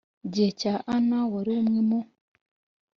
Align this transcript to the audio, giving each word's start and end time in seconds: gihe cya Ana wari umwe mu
gihe 0.31 0.49
cya 0.61 0.73
Ana 0.95 1.17
wari 1.31 1.51
umwe 1.61 1.79
mu 1.89 1.99